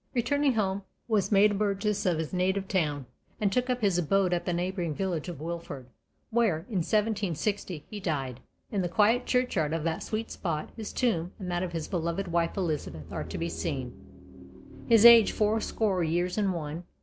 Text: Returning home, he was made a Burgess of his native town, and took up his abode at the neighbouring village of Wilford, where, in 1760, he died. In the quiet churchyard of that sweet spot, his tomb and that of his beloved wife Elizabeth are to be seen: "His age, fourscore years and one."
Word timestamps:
Returning 0.15 0.53
home, 0.55 0.81
he 1.05 1.13
was 1.13 1.31
made 1.31 1.51
a 1.51 1.53
Burgess 1.53 2.07
of 2.07 2.17
his 2.17 2.33
native 2.33 2.67
town, 2.67 3.05
and 3.39 3.51
took 3.51 3.69
up 3.69 3.81
his 3.81 3.99
abode 3.99 4.33
at 4.33 4.45
the 4.47 4.51
neighbouring 4.51 4.95
village 4.95 5.29
of 5.29 5.39
Wilford, 5.39 5.85
where, 6.31 6.65
in 6.69 6.77
1760, 6.81 7.85
he 7.87 7.99
died. 7.99 8.39
In 8.71 8.81
the 8.81 8.89
quiet 8.89 9.27
churchyard 9.27 9.73
of 9.73 9.83
that 9.83 10.01
sweet 10.01 10.31
spot, 10.31 10.69
his 10.75 10.91
tomb 10.91 11.33
and 11.37 11.51
that 11.51 11.61
of 11.61 11.73
his 11.73 11.87
beloved 11.87 12.29
wife 12.29 12.57
Elizabeth 12.57 13.11
are 13.11 13.25
to 13.25 13.37
be 13.37 13.47
seen: 13.47 13.93
"His 14.87 15.05
age, 15.05 15.33
fourscore 15.33 16.03
years 16.03 16.35
and 16.35 16.51
one." 16.51 16.83